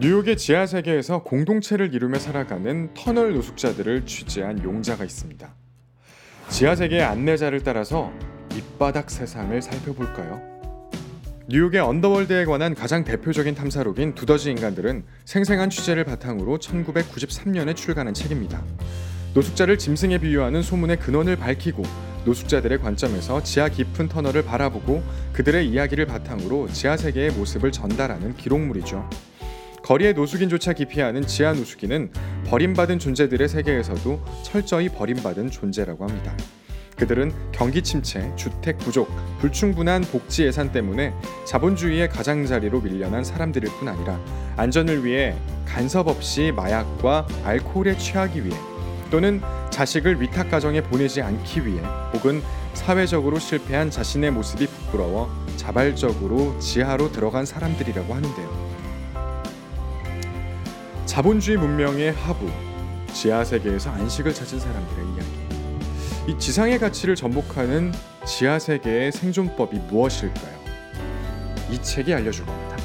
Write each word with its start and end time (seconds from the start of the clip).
뉴욕의 0.00 0.38
지하 0.38 0.64
세계에서 0.64 1.22
공동체를 1.22 1.94
이루며 1.94 2.18
살아가는 2.18 2.94
터널 2.94 3.34
노숙자들을 3.34 4.06
취재한 4.06 4.62
용자가 4.64 5.04
있습니다. 5.04 5.54
지하 6.48 6.74
세계의 6.74 7.02
안내자를 7.02 7.62
따라서 7.62 8.10
밑바닥 8.54 9.10
세상을 9.10 9.60
살펴볼까요? 9.60 10.40
뉴욕의 11.46 11.80
언더월드에 11.80 12.46
관한 12.46 12.74
가장 12.74 13.04
대표적인 13.04 13.54
탐사록인 13.54 14.14
두더지 14.14 14.50
인간들은 14.50 15.04
생생한 15.26 15.68
취재를 15.68 16.04
바탕으로 16.04 16.58
1993년에 16.58 17.76
출간한 17.76 18.14
책입니다. 18.14 18.62
노숙자를 19.34 19.76
짐승에 19.76 20.18
비유하는 20.18 20.62
소문의 20.62 20.98
근원을 21.00 21.36
밝히고 21.36 21.82
노숙자들의 22.24 22.78
관점에서 22.80 23.42
지하 23.42 23.68
깊은 23.68 24.08
터널을 24.08 24.44
바라보고 24.44 25.02
그들의 25.34 25.68
이야기를 25.68 26.06
바탕으로 26.06 26.68
지하 26.68 26.96
세계의 26.96 27.32
모습을 27.32 27.72
전달하는 27.72 28.34
기록물이죠. 28.36 29.31
거리의 29.82 30.14
노숙인조차 30.14 30.72
기피하는 30.72 31.26
지하 31.26 31.52
노숙인은 31.52 32.12
버림받은 32.46 32.98
존재들의 32.98 33.48
세계에서도 33.48 34.24
철저히 34.44 34.88
버림받은 34.88 35.50
존재라고 35.50 36.04
합니다. 36.04 36.36
그들은 36.96 37.32
경기 37.50 37.82
침체, 37.82 38.30
주택 38.36 38.78
부족, 38.78 39.08
불충분한 39.40 40.02
복지 40.02 40.44
예산 40.44 40.70
때문에 40.70 41.12
자본주의의 41.46 42.08
가장자리로 42.08 42.80
밀려난 42.80 43.24
사람들일 43.24 43.70
뿐 43.78 43.88
아니라 43.88 44.20
안전을 44.56 45.04
위해 45.04 45.34
간섭 45.66 46.06
없이 46.06 46.52
마약과 46.54 47.26
알코올에 47.42 47.96
취하기 47.96 48.44
위해 48.44 48.56
또는 49.10 49.40
자식을 49.70 50.20
위탁 50.20 50.50
가정에 50.50 50.80
보내지 50.80 51.22
않기 51.22 51.66
위해 51.66 51.82
혹은 52.12 52.40
사회적으로 52.74 53.38
실패한 53.38 53.90
자신의 53.90 54.30
모습이 54.30 54.66
부끄러워 54.66 55.28
자발적으로 55.56 56.58
지하로 56.60 57.10
들어간 57.10 57.44
사람들이라고 57.44 58.14
하는데요. 58.14 58.71
자본주의 61.12 61.58
문명의 61.58 62.10
하부, 62.10 62.50
지하 63.12 63.44
세계에서 63.44 63.90
안식을 63.90 64.32
찾은 64.32 64.58
사람들의 64.58 65.04
이야기. 65.08 66.32
이 66.32 66.38
지상의 66.38 66.78
가치를 66.78 67.16
전복하는 67.16 67.92
지하 68.24 68.58
세계의 68.58 69.12
생존법이 69.12 69.76
무엇일까요? 69.90 70.58
이 71.70 71.82
책이 71.82 72.14
알려줄 72.14 72.46
겁니다. 72.46 72.78